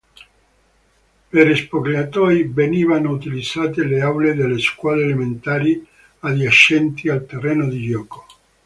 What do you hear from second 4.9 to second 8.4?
Elementari adiacenti al terreno di gioco.